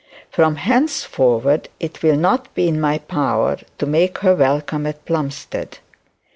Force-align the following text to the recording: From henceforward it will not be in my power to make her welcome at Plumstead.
From 0.31 0.55
henceforward 0.55 1.69
it 1.79 2.01
will 2.01 2.17
not 2.17 2.51
be 2.55 2.67
in 2.67 2.81
my 2.81 2.97
power 2.97 3.59
to 3.77 3.85
make 3.85 4.17
her 4.17 4.33
welcome 4.33 4.87
at 4.87 5.05
Plumstead. 5.05 5.77